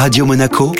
Radio 0.00 0.24
Monaco, 0.24 0.72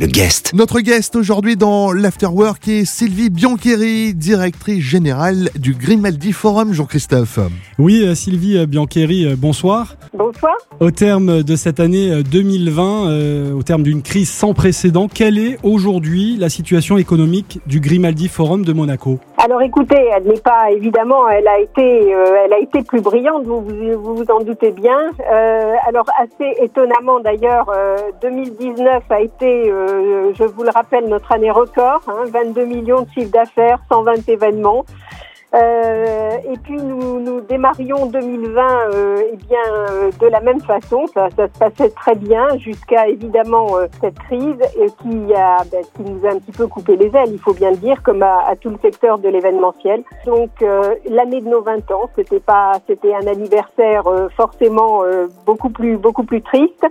le 0.00 0.06
guest. 0.08 0.52
Notre 0.52 0.80
guest 0.80 1.14
aujourd'hui 1.14 1.54
dans 1.54 1.92
l'Afterwork 1.92 2.66
est 2.66 2.84
Sylvie 2.84 3.30
Biancheri, 3.30 4.14
directrice 4.14 4.82
générale 4.82 5.50
du 5.54 5.74
Grimaldi 5.74 6.32
Forum. 6.32 6.72
Jean-Christophe. 6.72 7.38
Oui, 7.78 8.02
euh, 8.02 8.16
Sylvie 8.16 8.66
Biancheri, 8.66 9.26
euh, 9.26 9.36
bonsoir. 9.38 9.94
Bonsoir. 10.12 10.54
Au 10.80 10.90
terme 10.90 11.44
de 11.44 11.54
cette 11.54 11.78
année 11.78 12.24
2020, 12.24 13.10
euh, 13.10 13.52
au 13.52 13.62
terme 13.62 13.84
d'une 13.84 14.02
crise 14.02 14.28
sans 14.28 14.54
précédent, 14.54 15.06
quelle 15.06 15.38
est 15.38 15.58
aujourd'hui 15.62 16.36
la 16.36 16.48
situation 16.48 16.98
économique 16.98 17.60
du 17.68 17.78
Grimaldi 17.78 18.26
Forum 18.26 18.64
de 18.64 18.72
Monaco? 18.72 19.20
Alors 19.48 19.62
écoutez, 19.62 20.10
elle 20.14 20.24
n'est 20.24 20.40
pas 20.40 20.70
évidemment, 20.70 21.26
elle 21.26 21.48
a 21.48 21.58
été, 21.58 22.10
elle 22.10 22.52
a 22.52 22.58
été 22.58 22.82
plus 22.82 23.00
brillante, 23.00 23.46
vous 23.46 23.62
vous, 23.62 24.14
vous, 24.14 24.30
en 24.30 24.40
doutez 24.40 24.72
bien. 24.72 25.10
alors 25.86 26.04
assez 26.20 26.54
étonnamment 26.62 27.20
d'ailleurs, 27.20 27.72
2019 28.20 29.04
a 29.08 29.20
été 29.22 29.72
euh, 30.28 30.32
je 30.34 30.44
vous 30.44 30.62
le 30.64 30.70
rappelle, 30.70 31.08
notre 31.08 31.32
année 31.32 31.50
record, 31.50 32.02
22 32.06 32.60
hein, 32.60 32.64
millions 32.66 33.02
de 33.02 33.08
chiffres 33.10 33.32
d'affaires, 33.32 33.78
120 33.90 34.28
événements. 34.28 34.84
Euh, 35.54 36.36
et 36.44 36.58
puis 36.58 36.76
nous, 36.76 37.20
nous 37.20 37.40
démarrions 37.40 38.04
2020 38.04 38.90
euh, 38.92 39.22
eh 39.32 39.36
bien 39.36 39.58
euh, 39.70 40.10
de 40.20 40.26
la 40.26 40.40
même 40.40 40.60
façon, 40.60 41.06
ça, 41.06 41.28
ça, 41.34 41.48
se 41.48 41.58
passait 41.58 41.90
très 41.90 42.14
bien 42.16 42.58
jusqu'à 42.58 43.08
évidemment 43.08 43.78
euh, 43.78 43.86
cette 43.98 44.18
crise 44.18 44.58
qui 45.00 45.34
a 45.34 45.64
ben, 45.72 45.82
qui 45.96 46.02
nous 46.02 46.26
a 46.26 46.32
un 46.32 46.38
petit 46.38 46.52
peu 46.52 46.66
coupé 46.66 46.96
les 46.96 47.06
ailes, 47.16 47.32
il 47.32 47.38
faut 47.38 47.54
bien 47.54 47.70
le 47.70 47.78
dire, 47.78 48.02
comme 48.02 48.22
à, 48.22 48.44
à 48.46 48.56
tout 48.56 48.68
le 48.68 48.76
secteur 48.82 49.18
de 49.18 49.28
l'événementiel. 49.30 50.02
Donc 50.26 50.50
l'année 51.08 51.40
de 51.40 51.48
nos 51.48 51.62
20 51.62 51.90
ans, 51.92 52.10
c'était 52.14 52.40
pas 52.40 52.72
c'était 52.86 53.14
un 53.14 53.26
anniversaire 53.26 54.04
forcément 54.36 55.02
beaucoup 55.46 55.70
plus 55.70 55.96
beaucoup 55.96 56.24
plus 56.24 56.42
triste, 56.42 56.86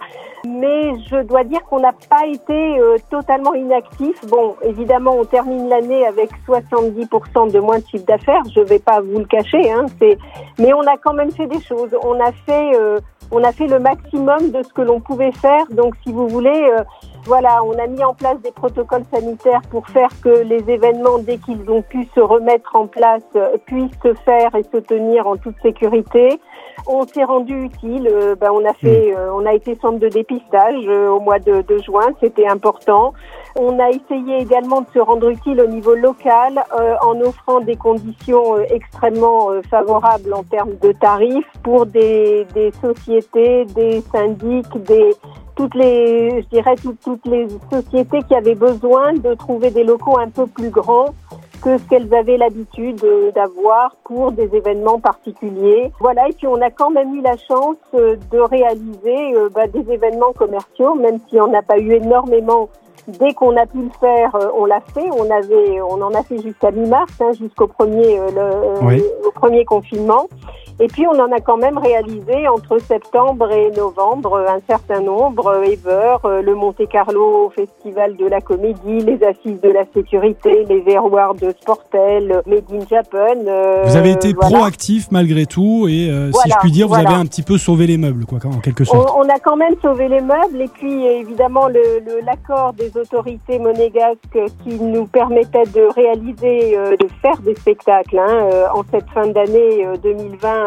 mais 0.47 0.97
je 1.09 1.21
dois 1.23 1.43
dire 1.43 1.61
qu'on 1.69 1.79
n'a 1.79 1.93
pas 2.09 2.25
été 2.25 2.79
totalement 3.11 3.53
inactif. 3.53 4.25
Bon, 4.27 4.55
évidemment, 4.63 5.15
on 5.19 5.25
termine 5.25 5.69
l'année 5.69 6.05
avec 6.05 6.29
70% 6.47 7.51
de 7.51 7.59
moins 7.59 7.79
de 7.79 7.85
chiffre 7.85 8.05
d'affaires 8.05 8.46
je 8.53 8.61
vais 8.61 8.79
pas 8.79 9.01
vous 9.01 9.19
le 9.19 9.25
cacher, 9.25 9.71
hein, 9.71 9.85
mais 10.59 10.73
on 10.73 10.81
a 10.81 10.97
quand 10.97 11.13
même 11.13 11.31
fait 11.31 11.47
des 11.47 11.61
choses. 11.61 11.95
On 12.03 12.19
a 12.19 12.31
fait, 12.31 12.75
euh, 12.75 12.99
on 13.31 13.43
a 13.43 13.51
fait 13.51 13.67
le 13.67 13.79
maximum 13.79 14.51
de 14.51 14.63
ce 14.63 14.73
que 14.73 14.81
l'on 14.81 14.99
pouvait 14.99 15.31
faire. 15.31 15.65
Donc, 15.71 15.95
si 16.03 16.11
vous 16.11 16.27
voulez, 16.27 16.69
euh, 16.71 16.83
voilà, 17.25 17.63
on 17.63 17.77
a 17.77 17.87
mis 17.87 18.03
en 18.03 18.13
place 18.13 18.39
des 18.41 18.51
protocoles 18.51 19.03
sanitaires 19.13 19.61
pour 19.69 19.87
faire 19.87 20.09
que 20.21 20.43
les 20.43 20.63
événements, 20.69 21.19
dès 21.19 21.37
qu'ils 21.37 21.69
ont 21.69 21.81
pu 21.81 22.07
se 22.15 22.19
remettre 22.19 22.75
en 22.75 22.87
place, 22.87 23.23
euh, 23.35 23.57
puissent 23.65 23.99
se 24.03 24.13
faire 24.25 24.55
et 24.55 24.63
se 24.63 24.77
tenir 24.77 25.27
en 25.27 25.35
toute 25.35 25.55
sécurité. 25.61 26.39
On 26.85 27.05
s'est 27.07 27.23
rendu 27.23 27.65
utile. 27.65 28.09
Ben, 28.39 28.51
on 28.51 28.63
a 28.65 28.73
fait, 28.73 29.13
mm. 29.13 29.33
on 29.33 29.45
a 29.45 29.53
été 29.53 29.75
centre 29.75 29.99
de 29.99 30.09
dépistage 30.09 30.87
au 30.87 31.19
mois 31.19 31.39
de, 31.39 31.61
de 31.61 31.77
juin. 31.79 32.07
C'était 32.21 32.47
important. 32.47 33.13
On 33.59 33.79
a 33.79 33.89
essayé 33.89 34.37
également 34.39 34.81
de 34.81 34.87
se 34.93 34.99
rendre 34.99 35.29
utile 35.29 35.59
au 35.61 35.65
niveau 35.65 35.95
local 35.95 36.63
euh, 36.79 36.95
en 37.01 37.19
offrant 37.21 37.59
des 37.59 37.75
conditions 37.75 38.55
euh, 38.55 38.65
extrêmement 38.69 39.49
euh, 39.49 39.61
favorables 39.67 40.31
en 40.31 40.43
termes 40.43 40.75
de 40.79 40.91
tarifs 40.91 41.47
pour 41.63 41.87
des, 41.87 42.45
des 42.53 42.71
sociétés, 42.79 43.65
des 43.65 44.01
syndics, 44.11 44.71
des 44.83 45.11
toutes 45.55 45.73
les, 45.73 46.43
je 46.43 46.47
dirais 46.49 46.75
toutes, 46.75 46.99
toutes 47.01 47.25
les 47.25 47.47
sociétés 47.71 48.21
qui 48.27 48.35
avaient 48.35 48.53
besoin 48.53 49.13
de 49.13 49.33
trouver 49.33 49.71
des 49.71 49.83
locaux 49.83 50.19
un 50.19 50.29
peu 50.29 50.45
plus 50.45 50.69
grands 50.69 51.15
que 51.61 51.77
ce 51.77 51.83
qu'elles 51.89 52.13
avaient 52.13 52.37
l'habitude 52.37 53.05
d'avoir 53.35 53.95
pour 54.03 54.31
des 54.31 54.55
événements 54.55 54.99
particuliers. 54.99 55.91
Voilà, 55.99 56.29
et 56.29 56.33
puis 56.33 56.47
on 56.47 56.61
a 56.61 56.69
quand 56.69 56.91
même 56.91 57.13
eu 57.15 57.21
la 57.21 57.37
chance 57.37 57.77
de 57.93 58.39
réaliser 58.39 59.33
bah, 59.53 59.67
des 59.67 59.91
événements 59.91 60.33
commerciaux, 60.33 60.95
même 60.95 61.19
si 61.29 61.39
on 61.39 61.47
n'a 61.47 61.61
pas 61.61 61.77
eu 61.77 61.93
énormément 61.93 62.69
dès 63.07 63.33
qu'on 63.33 63.55
a 63.55 63.65
pu 63.65 63.81
le 63.81 63.89
faire, 63.99 64.35
euh, 64.35 64.49
on 64.55 64.65
l'a 64.65 64.81
fait. 64.93 65.09
On 65.11 65.29
avait, 65.31 65.81
on 65.81 66.01
en 66.01 66.13
a 66.13 66.23
fait 66.23 66.41
jusqu'à 66.41 66.71
mi-mars, 66.71 67.11
hein, 67.19 67.31
jusqu'au 67.39 67.67
premier, 67.67 68.19
euh, 68.19 68.29
le, 68.31 68.97
euh, 68.97 69.27
au 69.27 69.31
premier 69.31 69.65
confinement. 69.65 70.27
Et 70.79 70.87
puis 70.87 71.07
on 71.07 71.19
en 71.19 71.31
a 71.31 71.39
quand 71.39 71.57
même 71.57 71.77
réalisé 71.77 72.47
entre 72.47 72.77
septembre 72.79 73.51
et 73.51 73.71
novembre 73.71 74.45
un 74.47 74.59
certain 74.67 75.01
nombre, 75.01 75.63
Ever, 75.63 76.17
le 76.43 76.53
Monte 76.53 76.87
Carlo 76.87 77.51
Festival 77.55 78.15
de 78.15 78.27
la 78.27 78.41
Comédie, 78.41 78.99
les 78.99 79.19
Assises 79.23 79.59
de 79.59 79.69
la 79.69 79.85
Sécurité, 79.91 80.65
les 80.69 80.81
Verroirs 80.81 81.33
de 81.33 81.51
Sportel, 81.59 82.43
Made 82.45 82.65
in 82.71 82.85
Japan. 82.87 83.85
vous 83.85 83.95
avez 83.95 84.11
été 84.11 84.35
proactif 84.35 85.07
malgré 85.09 85.47
tout 85.47 85.87
et 85.87 86.11
si 86.31 86.49
je 86.49 86.55
puis 86.59 86.71
dire, 86.71 86.87
vous 86.87 86.95
avez 86.95 87.07
un 87.07 87.25
petit 87.25 87.43
peu 87.43 87.57
sauvé 87.57 87.87
les 87.87 87.97
meubles, 87.97 88.25
quoi, 88.25 88.37
en 88.45 88.59
quelque 88.59 88.83
sorte. 88.83 89.09
On, 89.15 89.21
on 89.21 89.29
a 89.29 89.39
quand 89.39 89.57
même 89.57 89.75
sauvé 89.81 90.07
les 90.07 90.21
meubles 90.21 90.61
et 90.61 90.67
puis 90.67 91.05
évidemment 91.05 91.67
l'accord 92.23 92.73
le, 92.77 92.83
des 92.83 92.99
autorités 92.99 93.57
monégasques 93.57 94.17
qui 94.63 94.79
nous 94.79 95.07
permettaient 95.07 95.63
de 95.73 95.93
réaliser, 95.95 96.77
euh, 96.77 96.95
de 96.97 97.07
faire 97.21 97.39
des 97.41 97.55
spectacles 97.55 98.19
hein, 98.19 98.49
euh, 98.51 98.65
en 98.73 98.83
cette 98.91 99.09
fin 99.09 99.27
d'année 99.27 99.87
2020 100.03 100.66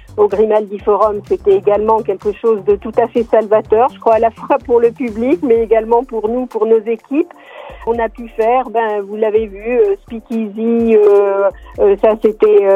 au 0.17 0.27
Grimaldi 0.27 0.79
Forum, 0.79 1.21
c'était 1.25 1.55
également 1.55 2.01
quelque 2.01 2.31
chose 2.33 2.63
de 2.65 2.75
tout 2.75 2.91
à 2.97 3.07
fait 3.07 3.23
salvateur, 3.23 3.89
je 3.93 3.99
crois 3.99 4.15
à 4.15 4.19
la 4.19 4.31
fois 4.31 4.57
pour 4.65 4.79
le 4.79 4.91
public, 4.91 5.39
mais 5.43 5.63
également 5.63 6.03
pour 6.03 6.27
nous, 6.27 6.45
pour 6.45 6.65
nos 6.65 6.79
équipes. 6.79 7.31
On 7.87 7.97
a 7.97 8.09
pu 8.09 8.27
faire, 8.29 8.69
ben 8.69 9.01
vous 9.01 9.15
l'avez 9.15 9.47
vu, 9.47 9.79
Speakeasy, 10.03 10.95
ça 12.01 12.09
c'était, 12.21 12.67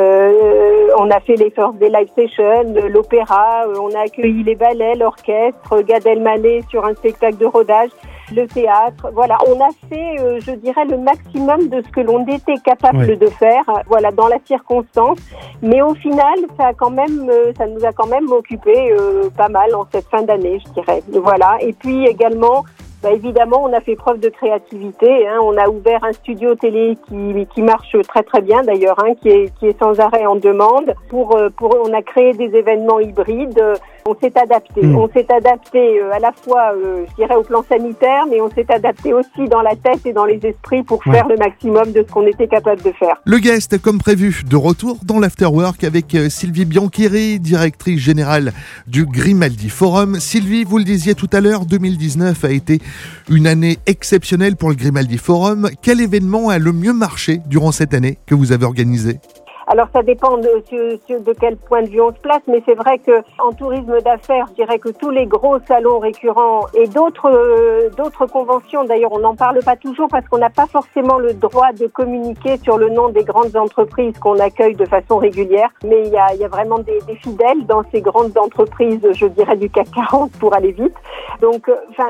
on 0.97 1.11
a 1.11 1.19
fait 1.19 1.35
les 1.35 1.51
First 1.51 1.77
Day 1.77 1.89
Live 1.89 2.09
Session, 2.15 2.73
l'opéra, 2.89 3.65
on 3.79 3.93
a 3.93 4.05
accueilli 4.05 4.43
les 4.43 4.55
ballets, 4.55 4.95
l'orchestre, 4.95 5.81
Gad 5.81 6.07
Elmaleh 6.07 6.61
sur 6.69 6.85
un 6.85 6.95
spectacle 6.95 7.37
de 7.37 7.45
rodage 7.45 7.91
le 8.33 8.47
théâtre. 8.47 9.09
Voilà, 9.13 9.37
on 9.47 9.59
a 9.61 9.69
fait, 9.89 10.19
euh, 10.19 10.39
je 10.39 10.51
dirais, 10.51 10.85
le 10.85 10.97
maximum 10.97 11.67
de 11.67 11.81
ce 11.81 11.89
que 11.89 12.01
l'on 12.01 12.25
était 12.27 12.57
capable 12.63 13.17
de 13.17 13.27
faire, 13.27 13.63
voilà, 13.87 14.11
dans 14.11 14.27
la 14.27 14.37
circonstance. 14.45 15.19
Mais 15.61 15.81
au 15.81 15.93
final, 15.95 16.35
ça 16.57 16.67
a 16.67 16.73
quand 16.73 16.89
même, 16.89 17.29
euh, 17.35 17.53
ça 17.57 17.67
nous 17.67 17.83
a 17.85 17.91
quand 17.91 18.07
même 18.07 18.31
occupé 18.31 18.91
euh, 18.91 19.29
pas 19.35 19.49
mal 19.49 19.75
en 19.75 19.85
cette 19.91 20.07
fin 20.07 20.23
d'année, 20.23 20.59
je 20.65 20.71
dirais. 20.73 21.03
Voilà. 21.11 21.57
Et 21.61 21.73
puis 21.73 22.05
également, 22.05 22.63
bah, 23.03 23.11
évidemment, 23.11 23.63
on 23.63 23.73
a 23.73 23.81
fait 23.81 23.95
preuve 23.95 24.19
de 24.19 24.29
créativité. 24.29 25.27
Hein. 25.27 25.39
On 25.43 25.57
a 25.57 25.67
ouvert 25.67 26.03
un 26.03 26.13
studio 26.13 26.55
télé 26.55 26.97
qui, 27.07 27.61
marche 27.61 27.95
très 28.07 28.23
très 28.23 28.41
bien 28.41 28.63
d'ailleurs, 28.63 28.97
hein, 29.03 29.13
qui, 29.21 29.29
est, 29.29 29.79
sans 29.79 29.99
arrêt 29.99 30.25
en 30.25 30.35
demande. 30.35 30.93
Pour, 31.09 31.37
pour, 31.57 31.77
on 31.83 31.93
a 31.93 32.01
créé 32.01 32.33
des 32.33 32.55
événements 32.55 32.99
hybrides 32.99 33.61
on 34.07 34.15
s'est 34.21 34.33
adapté. 34.39 34.85
Hmm. 34.85 34.95
On 34.97 35.09
s'est 35.09 35.25
adapté 35.31 35.99
euh, 35.99 36.13
à 36.13 36.19
la 36.19 36.31
fois, 36.31 36.73
euh, 36.75 37.05
je 37.09 37.15
dirais, 37.15 37.35
au 37.35 37.41
plan 37.41 37.63
sanitaire, 37.67 38.25
mais 38.29 38.39
on 38.39 38.51
s'est 38.51 38.71
adapté 38.71 39.13
aussi 39.13 39.49
dans 39.49 39.61
la 39.61 39.75
tête 39.75 40.05
et 40.05 40.13
dans 40.13 40.25
les 40.25 40.39
esprits 40.43 40.83
pour 40.83 41.03
faire 41.03 41.27
le 41.27 41.37
maximum 41.37 41.91
de 41.91 42.05
ce 42.07 42.13
qu'on 42.13 42.27
était 42.27 42.47
capable 42.47 42.83
de 42.83 42.91
faire. 42.91 43.15
Le 43.25 43.39
guest, 43.39 43.81
comme 43.81 43.97
prévu, 43.97 44.43
de 44.47 44.55
retour 44.55 44.99
dans 45.03 45.19
l'Afterwork 45.19 45.83
avec 45.83 46.13
euh, 46.13 46.29
Sylvie 46.29 46.65
Bianchiri, 46.65 47.39
directrice 47.39 47.99
générale 47.99 48.53
du 48.85 49.07
Grimaldi 49.07 49.69
Forum. 49.69 50.19
Sylvie, 50.19 50.65
vous 50.65 50.77
le 50.77 50.83
disiez 50.83 51.15
tout 51.15 51.29
à 51.33 51.41
l'heure, 51.41 51.65
2019 51.65 52.45
a 52.45 52.51
été 52.51 52.79
une 53.27 53.47
année 53.47 53.79
exceptionnelle 53.87 54.55
pour 54.55 54.69
le 54.69 54.75
Grimaldi 54.75 55.17
Forum. 55.17 55.69
Quel 55.81 55.99
événement 55.99 56.49
a 56.49 56.59
le 56.59 56.73
mieux 56.73 56.93
marché 56.93 57.39
durant 57.47 57.71
cette 57.71 57.95
année 57.95 58.19
que 58.27 58.35
vous 58.35 58.51
avez 58.51 58.65
organisé 58.65 59.19
alors 59.67 59.87
ça 59.93 60.03
dépend 60.03 60.37
de, 60.37 60.63
de 60.71 61.33
quel 61.33 61.57
point 61.57 61.81
de 61.81 61.89
vue 61.89 62.01
on 62.01 62.13
se 62.13 62.19
place, 62.19 62.41
mais 62.47 62.61
c'est 62.65 62.75
vrai 62.75 62.99
que 62.99 63.23
en 63.39 63.51
tourisme 63.51 63.99
d'affaires, 64.01 64.45
je 64.49 64.53
dirais 64.53 64.79
que 64.79 64.89
tous 64.89 65.09
les 65.09 65.25
gros 65.25 65.59
salons 65.67 65.99
récurrents 65.99 66.65
et 66.73 66.87
d'autres 66.87 67.31
euh, 67.31 67.89
d'autres 67.97 68.27
conventions, 68.27 68.83
d'ailleurs 68.83 69.11
on 69.11 69.19
n'en 69.19 69.35
parle 69.35 69.59
pas 69.63 69.75
toujours 69.75 70.07
parce 70.07 70.27
qu'on 70.27 70.37
n'a 70.37 70.49
pas 70.49 70.67
forcément 70.67 71.17
le 71.17 71.33
droit 71.33 71.71
de 71.73 71.87
communiquer 71.87 72.57
sur 72.57 72.77
le 72.77 72.89
nom 72.89 73.09
des 73.09 73.23
grandes 73.23 73.55
entreprises 73.55 74.17
qu'on 74.19 74.39
accueille 74.39 74.75
de 74.75 74.85
façon 74.85 75.17
régulière, 75.17 75.69
mais 75.83 76.03
il 76.05 76.11
y 76.11 76.17
a, 76.17 76.33
il 76.33 76.39
y 76.39 76.45
a 76.45 76.47
vraiment 76.47 76.79
des, 76.79 76.99
fidèles 77.21 77.65
dans 77.65 77.83
ces 77.91 78.01
grandes 78.01 78.37
entreprises, 78.37 78.99
je 79.13 79.25
dirais 79.27 79.55
du 79.55 79.69
CAC 79.69 79.87
40 79.95 80.31
pour 80.33 80.53
aller 80.53 80.71
vite. 80.71 80.95
Donc, 81.41 81.69
euh, 81.69 81.75
enfin, 81.89 82.09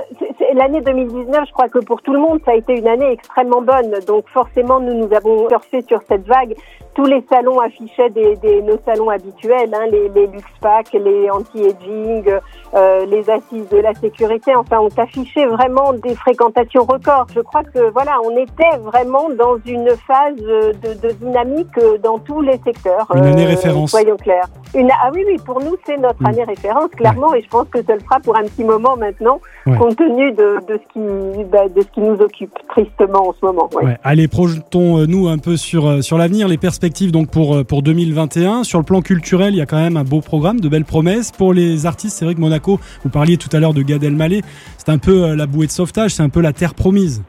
l'année 0.53 0.81
2019, 0.81 1.45
je 1.47 1.53
crois 1.53 1.69
que 1.69 1.79
pour 1.79 2.01
tout 2.01 2.13
le 2.13 2.19
monde, 2.19 2.39
ça 2.43 2.51
a 2.51 2.55
été 2.55 2.73
une 2.73 2.87
année 2.87 3.11
extrêmement 3.11 3.61
bonne. 3.61 3.91
Donc 4.07 4.27
forcément, 4.29 4.79
nous 4.79 4.93
nous 4.93 5.13
avons 5.13 5.47
surfé 5.49 5.81
sur 5.83 6.01
cette 6.07 6.27
vague 6.27 6.55
tous 6.95 7.05
les 7.05 7.23
salons 7.29 7.44
affichaient 7.59 8.09
des, 8.09 8.35
des 8.37 8.61
nos 8.61 8.77
salons 8.85 9.09
habituels, 9.09 9.69
hein, 9.73 9.85
les, 9.91 10.09
les 10.09 10.27
Luxpack, 10.27 10.93
les 10.93 11.29
anti-aging, 11.29 12.25
euh, 12.73 13.05
les 13.05 13.29
assises 13.29 13.69
de 13.69 13.77
la 13.77 13.93
sécurité. 13.93 14.55
Enfin, 14.55 14.79
on 14.79 15.01
affichait 15.01 15.45
vraiment 15.45 15.93
des 15.93 16.15
fréquentations 16.15 16.83
records. 16.83 17.27
Je 17.33 17.41
crois 17.41 17.63
que 17.63 17.91
voilà, 17.91 18.17
on 18.25 18.35
était 18.37 18.77
vraiment 18.81 19.29
dans 19.29 19.57
une 19.65 19.89
phase 20.07 20.35
de, 20.35 21.07
de 21.07 21.13
dynamique 21.13 21.79
dans 22.03 22.19
tous 22.19 22.41
les 22.41 22.59
secteurs. 22.63 23.07
Une 23.13 23.25
année 23.25 23.45
euh, 23.45 23.49
référence. 23.49 23.91
Soyons 23.91 24.17
clairs. 24.17 24.47
Une, 24.73 24.89
ah 24.91 25.09
oui, 25.13 25.23
oui, 25.25 25.37
pour 25.45 25.61
nous, 25.61 25.75
c'est 25.85 25.97
notre 25.97 26.21
mm. 26.21 26.27
année 26.27 26.43
référence, 26.43 26.89
clairement, 26.91 27.33
et 27.33 27.41
je 27.41 27.47
pense 27.47 27.67
que 27.69 27.81
ça 27.83 27.93
le 27.93 28.01
fera 28.01 28.19
pour 28.19 28.35
un 28.35 28.43
petit 28.43 28.63
moment 28.63 28.97
maintenant 28.97 29.39
compte 29.77 29.95
tenu 29.95 30.31
de, 30.31 30.59
de, 30.67 30.79
ce 30.79 30.93
qui, 30.93 31.43
bah, 31.45 31.67
de 31.67 31.81
ce 31.81 31.87
qui 31.87 32.01
nous 32.01 32.21
occupe 32.21 32.53
tristement 32.69 33.29
en 33.29 33.33
ce 33.33 33.45
moment. 33.45 33.69
Ouais. 33.73 33.97
Allez, 34.03 34.27
projetons-nous 34.27 35.27
un 35.27 35.37
peu 35.37 35.57
sur, 35.57 36.03
sur 36.03 36.17
l'avenir, 36.17 36.47
les 36.47 36.57
perspectives 36.57 37.11
donc 37.11 37.31
pour, 37.35 37.65
pour 37.65 37.81
2021. 37.81 38.63
Sur 38.63 38.79
le 38.79 38.85
plan 38.85 39.01
culturel, 39.01 39.53
il 39.53 39.57
y 39.57 39.61
a 39.61 39.65
quand 39.65 39.75
même 39.75 39.97
un 39.97 40.05
beau 40.05 40.21
programme, 40.21 40.61
de 40.61 40.69
belles 40.69 40.85
promesses. 40.85 41.33
Pour 41.33 41.53
les 41.53 41.85
artistes, 41.85 42.17
c'est 42.17 42.23
vrai 42.23 42.33
que 42.33 42.39
Monaco, 42.39 42.79
vous 43.03 43.09
parliez 43.09 43.35
tout 43.35 43.49
à 43.51 43.59
l'heure 43.59 43.73
de 43.73 43.81
Gad 43.81 44.01
Elmaleh, 44.05 44.41
c'est 44.77 44.87
un 44.87 44.97
peu 44.97 45.35
la 45.35 45.45
bouée 45.45 45.67
de 45.67 45.71
sauvetage, 45.71 46.11
c'est 46.11 46.23
un 46.23 46.29
peu 46.29 46.39
la 46.39 46.53
terre 46.53 46.73
promise. 46.73 47.21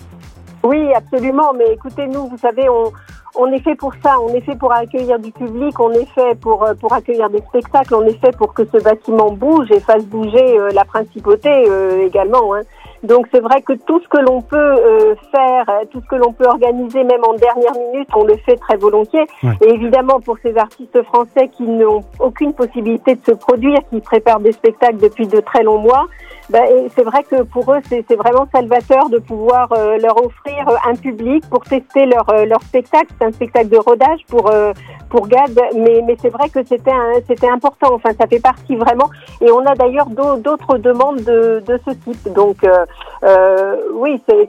Oui, 0.63 0.93
absolument. 0.95 1.53
Mais 1.59 1.73
écoutez, 1.73 2.07
nous, 2.07 2.29
vous 2.29 2.39
savez, 2.39 2.69
on, 2.69 3.47
est 3.49 3.59
fait 3.59 3.75
pour 3.75 3.95
ça. 4.01 4.15
On 4.21 4.33
est 4.33 4.43
fait 4.43 4.57
pour 4.57 4.73
accueillir 4.73 5.19
du 5.19 5.33
public. 5.33 5.81
On 5.81 5.91
est 5.91 6.09
fait 6.15 6.39
pour 6.41 6.65
euh, 6.65 6.75
pour 6.75 6.93
accueillir 6.93 7.29
des 7.29 7.43
spectacles. 7.49 7.97
On 7.97 8.07
est 8.07 8.21
fait 8.21 8.37
pour 8.37 8.55
que 8.55 8.63
ce 8.65 8.83
bâtiment 8.83 9.33
bouge 9.33 9.73
et 9.73 9.81
fasse 9.81 10.05
bouger 10.05 10.59
euh, 10.59 10.71
la 10.73 10.85
principauté 10.85 11.51
euh, 11.51 12.07
également. 12.07 12.55
Hein. 12.55 12.63
Donc 13.07 13.27
c'est 13.33 13.41
vrai 13.41 13.63
que 13.63 13.73
tout 13.73 14.01
ce 14.01 14.09
que 14.09 14.19
l'on 14.19 14.43
peut 14.43 15.15
faire, 15.31 15.67
tout 15.91 16.01
ce 16.01 16.07
que 16.07 16.17
l'on 16.17 16.33
peut 16.33 16.47
organiser, 16.47 17.05
même 17.05 17.25
en 17.25 17.35
dernière 17.35 17.73
minute, 17.93 18.09
on 18.15 18.25
le 18.25 18.37
fait 18.39 18.57
très 18.57 18.77
volontiers. 18.77 19.27
Et 19.63 19.69
évidemment 19.69 20.21
pour 20.21 20.37
ces 20.43 20.57
artistes 20.57 21.03
français 21.05 21.49
qui 21.57 21.65
n'ont 21.65 22.03
aucune 22.21 22.53
possibilité 22.53 23.15
de 23.15 23.25
se 23.25 23.33
produire, 23.33 23.79
qui 23.91 24.01
préparent 24.01 24.41
des 24.41 24.53
spectacles 24.53 24.99
depuis 24.99 25.27
de 25.27 25.41
très 25.41 25.63
longs 25.63 25.79
mois, 25.79 26.07
ben, 26.49 26.63
c'est 26.95 27.03
vrai 27.03 27.25
que 27.25 27.43
pour 27.43 27.73
eux, 27.73 27.81
c'est 27.89 28.15
vraiment 28.15 28.47
salvateur 28.53 29.09
de 29.09 29.19
pouvoir 29.19 29.73
euh, 29.73 29.99
leur 29.99 30.17
offrir 30.25 30.69
euh, 30.69 30.75
un 30.89 30.95
public 30.95 31.45
pour 31.51 31.65
tester 31.65 32.07
leur, 32.07 32.29
euh, 32.31 32.45
leur 32.45 32.63
spectacle. 32.63 33.09
C'est 33.19 33.27
un 33.27 33.33
spectacle 33.33 33.69
de 33.69 33.79
rodage 33.79 34.21
pour, 34.29 34.53
pour 35.11 35.27
GAD, 35.27 35.59
mais, 35.75 36.03
mais 36.07 36.17
c'est 36.21 36.29
vrai 36.29 36.49
que 36.49 36.61
c'était 36.65 36.93
c'était 37.27 37.49
important. 37.49 37.95
Enfin, 37.95 38.11
ça 38.19 38.27
fait 38.29 38.39
partie 38.39 38.77
vraiment. 38.77 39.11
Et 39.41 39.51
on 39.51 39.65
a 39.67 39.75
d'ailleurs 39.75 40.07
d'autres 40.07 40.79
demandes 40.79 41.23
de, 41.23 41.63
de 41.67 41.81
ce 41.85 41.91
type. 41.95 42.33
Donc, 42.33 42.59
euh, 42.65 43.77
oui, 43.95 44.23
c'est 44.29 44.49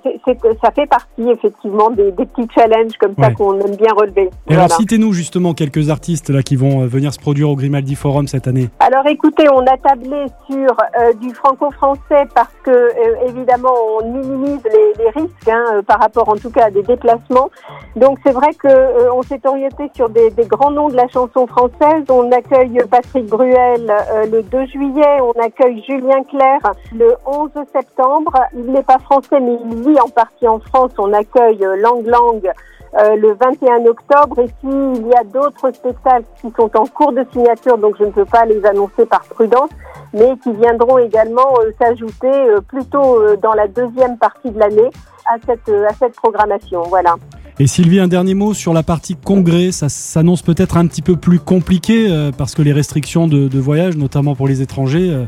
ça 0.61 0.71
fait 0.71 0.85
partie 0.85 1.29
effectivement 1.29 1.89
des, 1.89 2.11
des 2.11 2.25
petits 2.25 2.47
challenges 2.53 2.93
comme 2.99 3.15
ça 3.19 3.31
qu'on 3.31 3.59
aime 3.59 3.75
bien 3.75 3.93
relever. 3.93 4.29
Et 4.49 4.53
alors, 4.53 4.71
citez-nous 4.71 5.13
justement 5.13 5.53
quelques 5.53 5.89
artistes 5.89 6.29
là 6.29 6.43
qui 6.43 6.55
vont 6.55 6.85
venir 6.85 7.13
se 7.13 7.19
produire 7.19 7.49
au 7.49 7.55
Grimaldi 7.55 7.95
Forum 7.95 8.27
cette 8.27 8.47
année. 8.47 8.69
Alors, 8.79 9.07
écoutez, 9.07 9.49
on 9.49 9.61
a 9.61 9.77
tablé 9.77 10.25
sur 10.49 10.75
du 11.19 11.33
franco-français 11.33 11.86
parce 12.33 12.53
que 12.63 12.71
euh, 12.71 13.27
évidemment 13.27 13.73
on 13.99 14.11
minimise 14.11 14.61
les, 14.65 15.09
risques 15.09 15.47
hein, 15.47 15.63
euh, 15.73 15.81
par 15.81 15.99
rapport 15.99 16.27
en 16.29 16.35
tout 16.35 16.49
cas 16.49 16.65
à 16.65 16.71
des 16.71 16.83
déplacements. 16.83 17.49
Donc 17.95 18.19
c'est 18.25 18.31
vrai 18.31 18.53
que 18.53 18.67
euh, 18.67 19.13
on 19.13 19.21
s'est 19.21 19.41
orienté 19.45 19.89
sur 19.95 20.09
des, 20.09 20.29
des, 20.31 20.45
grands 20.45 20.71
noms 20.71 20.89
de 20.89 20.95
la 20.95 21.07
chanson 21.07 21.47
française. 21.47 22.03
On 22.09 22.31
accueille 22.31 22.79
Patrick 22.89 23.27
Bruel 23.27 23.93
le 24.31 24.41
2 24.41 24.65
juillet, 24.65 25.21
on 25.21 25.39
accueille 25.41 25.83
Julien 25.83 26.23
Clerc 26.23 26.73
le 26.93 27.15
11 27.25 27.51
septembre. 27.73 28.33
Il 28.53 28.71
n'est 28.71 28.83
pas 28.83 28.99
français 28.99 29.39
mais 29.39 29.57
il 29.69 29.89
vit 29.89 29.99
en 29.99 30.09
partie 30.09 30.47
en 30.47 30.59
France. 30.59 30.91
On 30.97 31.13
accueille 31.13 31.65
Lang 31.77 32.05
Lang 32.05 32.51
le 32.93 33.33
21 33.33 33.85
octobre. 33.85 34.39
Et 34.39 34.47
puis, 34.47 34.71
il 34.95 35.07
y 35.07 35.13
a 35.13 35.23
d'autres 35.23 35.71
spectacles 35.71 36.25
qui 36.41 36.49
sont 36.51 36.75
en 36.75 36.85
cours 36.85 37.11
de 37.11 37.25
signature, 37.31 37.77
donc 37.77 37.95
je 37.99 38.05
ne 38.05 38.11
peux 38.11 38.25
pas 38.25 38.45
les 38.45 38.65
annoncer 38.65 39.05
par 39.05 39.23
prudence 39.25 39.69
mais 40.13 40.35
qui 40.43 40.51
viendront 40.53 40.97
également 40.97 41.59
euh, 41.59 41.71
s'ajouter 41.79 42.27
euh, 42.27 42.61
plutôt 42.61 43.21
euh, 43.21 43.37
dans 43.41 43.53
la 43.53 43.67
deuxième 43.67 44.17
partie 44.17 44.51
de 44.51 44.59
l'année 44.59 44.89
à 45.25 45.37
cette, 45.45 45.69
à 45.69 45.93
cette 45.99 46.15
programmation. 46.15 46.83
Voilà. 46.83 47.15
Et 47.59 47.67
Sylvie, 47.67 47.99
un 47.99 48.07
dernier 48.07 48.33
mot 48.33 48.53
sur 48.53 48.73
la 48.73 48.83
partie 48.83 49.15
congrès. 49.15 49.71
Ça 49.71 49.89
s'annonce 49.89 50.41
peut-être 50.41 50.77
un 50.77 50.87
petit 50.87 51.01
peu 51.01 51.15
plus 51.15 51.39
compliqué 51.39 52.07
parce 52.37 52.53
que 52.53 52.61
les 52.61 52.71
restrictions 52.71 53.27
de, 53.27 53.47
de, 53.47 53.59
voyage, 53.59 53.97
notamment 53.97 54.35
pour 54.35 54.47
les 54.47 54.61
étrangers, 54.61 55.27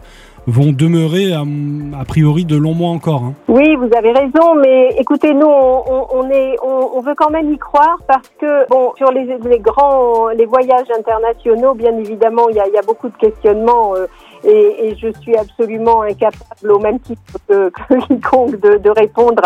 vont 0.50 0.72
demeurer 0.72 1.34
a, 1.34 2.06
priori 2.06 2.46
de 2.46 2.58
longs 2.58 2.74
mois 2.74 2.92
encore. 2.92 3.24
Hein. 3.24 3.34
Oui, 3.48 3.76
vous 3.76 3.90
avez 3.96 4.12
raison, 4.12 4.56
mais 4.62 4.90
écoutez, 4.98 5.34
nous, 5.34 5.48
on, 5.48 6.30
est, 6.30 6.56
on, 6.64 7.02
veut 7.02 7.16
quand 7.16 7.30
même 7.30 7.52
y 7.52 7.58
croire 7.58 7.98
parce 8.08 8.30
que, 8.40 8.68
bon, 8.70 8.94
sur 8.98 9.12
les, 9.12 9.60
grands, 9.60 10.30
les 10.30 10.46
voyages 10.46 10.90
internationaux, 10.98 11.74
bien 11.74 11.96
évidemment, 11.98 12.50
il 12.50 12.56
y 12.56 12.60
a, 12.60 12.82
beaucoup 12.86 13.10
de 13.10 13.18
questionnements 13.18 13.94
et, 14.44 14.88
et, 14.88 14.96
je 14.96 15.10
suis 15.22 15.36
absolument 15.36 16.02
incapable, 16.02 16.72
au 16.72 16.80
même 16.80 17.00
titre 17.00 17.22
que, 17.48 17.70
que 17.90 18.08
quiconque, 18.08 18.60
de, 18.60 18.90
répondre 18.90 19.44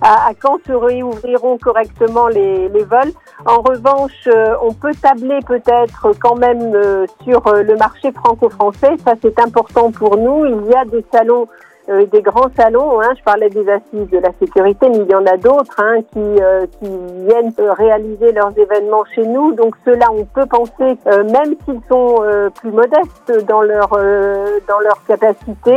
à, 0.00 0.30
quand 0.40 0.58
se 0.66 0.72
réouvriront 0.72 1.58
correctement 1.58 2.28
les, 2.28 2.68
vols. 2.68 3.12
En 3.46 3.60
revanche, 3.60 4.26
euh, 4.26 4.54
on 4.62 4.72
peut 4.72 4.92
tabler 5.00 5.38
peut-être 5.46 6.10
quand 6.20 6.36
même 6.36 6.74
euh, 6.74 7.06
sur 7.24 7.46
euh, 7.46 7.62
le 7.62 7.76
marché 7.76 8.10
franco-français. 8.12 8.96
Ça, 9.04 9.14
c'est 9.22 9.38
important 9.40 9.90
pour 9.92 10.16
nous. 10.16 10.41
Il 10.46 10.70
y 10.70 10.74
a 10.74 10.84
des 10.84 11.04
salons 11.12 11.46
euh, 11.92 12.06
des 12.06 12.22
grands 12.22 12.48
salons. 12.56 13.00
Hein, 13.00 13.10
je 13.18 13.22
parlais 13.22 13.50
des 13.50 13.68
assises 13.68 14.08
de 14.10 14.18
la 14.18 14.30
sécurité, 14.40 14.88
mais 14.88 14.98
il 14.98 15.10
y 15.10 15.14
en 15.14 15.26
a 15.26 15.36
d'autres 15.36 15.78
hein, 15.78 15.96
qui, 16.12 16.18
euh, 16.18 16.66
qui 16.78 16.88
viennent 17.26 17.52
réaliser 17.58 18.32
leurs 18.32 18.56
événements 18.56 19.04
chez 19.14 19.26
nous. 19.26 19.52
Donc 19.52 19.74
ceux-là, 19.84 20.06
on 20.12 20.24
peut 20.24 20.46
penser, 20.46 20.96
euh, 21.06 21.24
même 21.24 21.54
s'ils 21.64 21.80
sont 21.88 22.22
plus 22.60 22.70
modestes 22.70 23.46
dans 23.46 23.62
leur 23.62 23.90
dans 23.90 24.78
leur 24.80 25.04
capacité, 25.06 25.74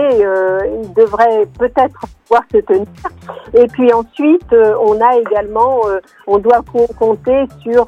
ils 0.82 0.94
devraient 0.94 1.46
peut-être 1.60 2.00
pouvoir 2.24 2.44
se 2.52 2.58
tenir. 2.60 2.86
Et 3.54 3.68
puis 3.68 3.92
ensuite, 3.94 4.54
on 4.54 5.02
a 5.02 5.18
également, 5.18 5.82
on 6.28 6.38
doit 6.38 6.62
compter 7.00 7.46
sur 7.62 7.86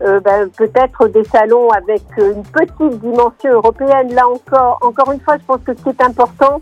ben, 0.00 0.48
peut-être 0.56 1.08
des 1.08 1.24
salons 1.24 1.68
avec 1.70 2.02
une 2.18 2.42
petite 2.42 3.00
dimension 3.00 3.52
européenne. 3.52 4.14
Là 4.14 4.22
encore, 4.28 4.78
encore 4.82 5.12
une 5.12 5.20
fois, 5.20 5.36
je 5.38 5.44
pense 5.44 5.60
que 5.64 5.74
ce 5.76 5.82
qui 5.82 5.88
est 5.90 6.02
important, 6.02 6.60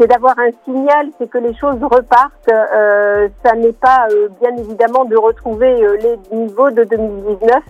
c'est 0.00 0.06
d'avoir 0.06 0.38
un 0.38 0.50
signal, 0.64 1.10
c'est 1.18 1.28
que 1.28 1.36
les 1.36 1.54
choses 1.54 1.82
repartent. 1.82 2.48
Euh, 2.48 3.28
ça 3.44 3.54
n'est 3.54 3.74
pas 3.74 4.06
euh, 4.10 4.28
bien 4.40 4.56
évidemment 4.56 5.04
de 5.04 5.16
retrouver 5.16 5.84
euh, 5.84 5.96
les 5.98 6.36
niveaux 6.36 6.70
de 6.70 6.84
2019. 6.84 7.62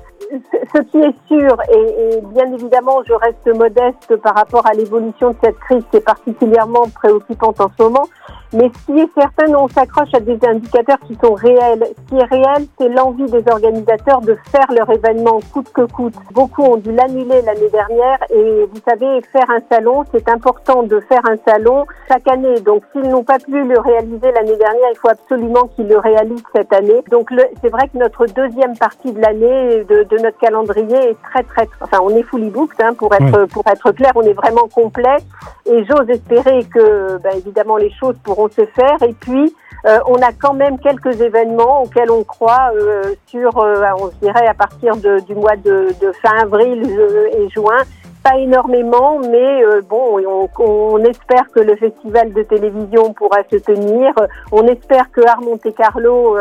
Ce 0.74 0.80
qui 0.82 0.98
est 0.98 1.14
sûr, 1.26 1.56
et, 1.72 2.20
bien 2.34 2.52
évidemment 2.52 3.02
je 3.06 3.12
reste 3.12 3.46
modeste 3.46 4.16
par 4.16 4.34
rapport 4.34 4.66
à 4.66 4.72
l'évolution 4.74 5.30
de 5.30 5.36
cette 5.42 5.58
crise 5.58 5.82
qui 5.90 5.96
est 5.96 6.04
particulièrement 6.04 6.86
préoccupante 6.94 7.60
en 7.60 7.70
ce 7.76 7.82
moment, 7.82 8.06
mais 8.52 8.68
ce 8.74 8.92
qui 8.92 8.98
est 8.98 9.08
certain, 9.14 9.54
on 9.54 9.68
s'accroche 9.68 10.12
à 10.12 10.18
des 10.18 10.38
indicateurs 10.44 10.98
qui 11.06 11.16
sont 11.22 11.34
réels. 11.34 11.86
Ce 11.86 12.08
qui 12.08 12.20
est 12.20 12.24
réel, 12.24 12.66
c'est 12.78 12.88
l'envie 12.88 13.26
des 13.26 13.44
organisateurs 13.48 14.20
de 14.22 14.36
faire 14.50 14.66
leur 14.76 14.90
événement 14.90 15.38
coûte 15.52 15.70
que 15.72 15.82
coûte. 15.82 16.14
Beaucoup 16.32 16.62
ont 16.62 16.76
dû 16.76 16.90
l'annuler 16.90 17.42
l'année 17.42 17.70
dernière 17.70 18.18
et 18.30 18.66
vous 18.66 18.80
savez, 18.88 19.20
faire 19.32 19.48
un 19.50 19.60
salon, 19.70 20.02
c'est 20.12 20.28
important 20.28 20.82
de 20.82 20.98
faire 21.00 21.22
un 21.28 21.36
salon 21.46 21.86
chaque 22.08 22.26
année. 22.26 22.60
Donc 22.60 22.82
s'ils 22.90 23.08
n'ont 23.08 23.22
pas 23.22 23.38
pu 23.38 23.62
le 23.62 23.78
réaliser 23.78 24.32
l'année 24.32 24.56
dernière, 24.56 24.88
il 24.90 24.98
faut 24.98 25.10
absolument 25.10 25.68
qu'ils 25.76 25.86
le 25.86 25.98
réalisent 25.98 26.42
cette 26.52 26.72
année. 26.72 27.02
Donc 27.08 27.30
c'est 27.62 27.70
vrai 27.70 27.88
que 27.88 27.98
notre 27.98 28.26
deuxième 28.26 28.76
partie 28.76 29.12
de 29.12 29.20
l'année, 29.20 29.84
de, 29.84 30.09
de, 30.10 30.18
notre 30.18 30.38
calendrier 30.38 31.10
est 31.10 31.22
très 31.22 31.42
très, 31.42 31.68
enfin 31.80 31.98
on 32.02 32.10
est 32.10 32.22
fully 32.22 32.50
booked 32.50 32.80
hein, 32.82 32.94
pour 32.94 33.14
être 33.14 33.46
pour 33.46 33.64
être 33.66 33.92
clair, 33.92 34.12
on 34.14 34.22
est 34.22 34.32
vraiment 34.32 34.68
complet 34.68 35.18
et 35.66 35.84
j'ose 35.84 36.08
espérer 36.08 36.64
que, 36.64 37.18
ben, 37.18 37.36
évidemment, 37.36 37.76
les 37.76 37.90
choses 37.92 38.16
pourront 38.24 38.48
se 38.48 38.64
faire. 38.66 39.02
Et 39.02 39.12
puis, 39.12 39.54
euh, 39.86 39.98
on 40.06 40.16
a 40.16 40.32
quand 40.32 40.54
même 40.54 40.78
quelques 40.78 41.20
événements 41.20 41.82
auxquels 41.82 42.10
on 42.10 42.24
croit 42.24 42.70
euh, 42.74 43.14
sur, 43.26 43.56
euh, 43.58 43.82
on 43.98 44.08
se 44.08 44.16
dirait, 44.20 44.46
à 44.46 44.54
partir 44.54 44.96
de, 44.96 45.20
du 45.20 45.34
mois 45.34 45.56
de, 45.56 45.88
de 46.00 46.12
fin 46.22 46.36
avril 46.38 46.82
et 47.38 47.48
juin. 47.50 47.82
Pas 48.22 48.36
énormément, 48.36 49.18
mais 49.18 49.62
bon, 49.88 50.20
on, 50.26 50.48
on, 50.58 50.98
espère 51.04 51.50
que 51.54 51.60
le 51.60 51.74
festival 51.76 52.32
de 52.32 52.42
télévision 52.42 53.14
pourra 53.14 53.38
se 53.50 53.56
tenir. 53.56 54.12
On 54.52 54.66
espère 54.66 55.10
que 55.10 55.22
Art 55.26 55.40
Monte 55.40 55.74
Carlo 55.74 56.36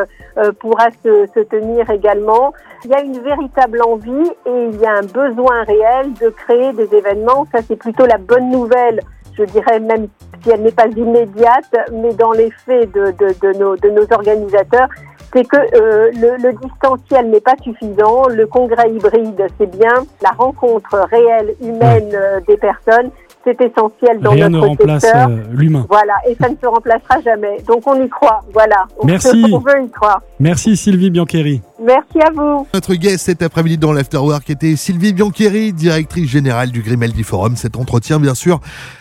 pourra 0.59 0.89
se, 1.03 1.25
se 1.33 1.39
tenir 1.39 1.89
également. 1.89 2.53
Il 2.83 2.91
y 2.91 2.93
a 2.93 3.01
une 3.01 3.19
véritable 3.19 3.81
envie 3.81 4.29
et 4.45 4.65
il 4.71 4.79
y 4.79 4.85
a 4.85 4.95
un 4.95 5.03
besoin 5.03 5.63
réel 5.63 6.13
de 6.19 6.29
créer 6.29 6.73
des 6.73 6.93
événements. 6.93 7.45
Ça, 7.53 7.59
c'est 7.65 7.77
plutôt 7.77 8.05
la 8.05 8.17
bonne 8.17 8.49
nouvelle 8.49 8.99
je 9.39 9.43
dirais 9.45 9.79
même 9.79 10.07
si 10.43 10.51
elle 10.51 10.61
n'est 10.61 10.71
pas 10.71 10.87
immédiate, 10.87 11.73
mais 11.91 12.13
dans 12.13 12.31
les 12.31 12.51
faits 12.51 12.91
de, 12.91 13.11
de, 13.11 13.33
de, 13.41 13.57
nos, 13.57 13.75
de 13.75 13.89
nos 13.89 14.05
organisateurs, 14.11 14.89
c'est 15.33 15.47
que 15.47 15.57
euh, 15.57 16.11
le, 16.13 16.37
le, 16.43 16.53
distanciel 16.61 17.29
n'est 17.29 17.39
pas 17.41 17.55
suffisant, 17.63 18.27
le 18.29 18.47
congrès 18.47 18.89
hybride, 18.91 19.45
c'est 19.59 19.69
bien, 19.77 20.05
la 20.23 20.29
rencontre 20.37 21.07
réelle, 21.11 21.55
humaine 21.61 22.09
euh, 22.13 22.39
des 22.47 22.57
personnes, 22.57 23.11
c'est 23.45 23.59
essentiel 23.61 24.19
dans 24.19 24.31
Rien 24.31 24.49
notre 24.49 24.65
ne 24.65 24.69
remplace 24.69 25.01
secteur. 25.03 25.29
euh, 25.29 25.37
l'humain. 25.51 25.85
Voilà, 25.89 26.13
et 26.27 26.35
ça 26.39 26.49
ne 26.49 26.55
se 26.61 26.65
remplacera 26.67 27.21
jamais. 27.21 27.61
Donc 27.67 27.87
on 27.87 28.03
y 28.03 28.09
croit, 28.09 28.41
voilà. 28.53 28.85
On, 28.99 29.05
Merci. 29.07 29.45
on 29.53 29.59
veut 29.59 29.83
y 29.85 29.89
croire. 29.89 30.21
Merci 30.39 30.75
Sylvie 30.75 31.09
Biancheri. 31.09 31.61
Merci 31.81 32.19
à 32.21 32.31
vous. 32.35 32.67
Notre 32.73 32.95
guest 32.95 33.25
cet 33.25 33.41
après-midi 33.41 33.77
dans 33.77 33.93
l'Afterwork 33.93 34.49
était 34.49 34.75
Sylvie 34.75 35.13
Biancheri, 35.13 35.71
directrice 35.71 36.29
générale 36.29 36.71
du 36.71 36.81
Grimaldi 36.81 37.23
Forum. 37.23 37.55
Cet 37.55 37.77
entretien, 37.77 38.19
bien 38.19 38.35
sûr, 38.35 38.59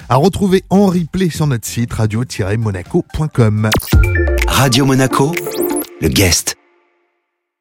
à 0.09 0.15
retrouver 0.17 0.63
en 0.71 0.87
replay 0.87 1.31
sur 1.31 1.47
notre 1.49 1.67
site 1.67 1.93
radio-monaco.com. 1.93 3.69
Radio 4.47 4.85
Monaco, 4.87 5.33
le 6.01 6.09
guest. 6.09 6.58